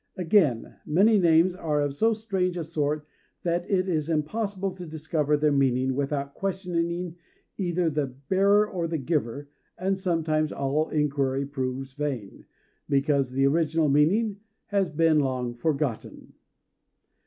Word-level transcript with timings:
Again, 0.17 0.77
many 0.83 1.19
names 1.19 1.55
are 1.55 1.79
of 1.79 1.93
so 1.93 2.11
strange 2.13 2.57
a 2.57 2.63
sort 2.63 3.05
that 3.43 3.69
it 3.69 3.87
is 3.87 4.09
impossible 4.09 4.71
to 4.71 4.87
discover 4.87 5.37
their 5.37 5.51
meaning 5.51 5.93
without 5.93 6.33
questioning 6.33 7.17
either 7.55 7.87
the 7.87 8.07
bearer 8.07 8.67
or 8.67 8.87
the 8.87 8.97
giver; 8.97 9.51
and 9.77 9.95
sometimes 9.99 10.51
all 10.51 10.89
inquiry 10.89 11.45
proves 11.45 11.93
vain, 11.93 12.45
because 12.89 13.29
the 13.29 13.45
original 13.45 13.89
meaning 13.89 14.37
has 14.69 14.89
been 14.89 15.19
long 15.19 15.53
forgotten. 15.53 16.33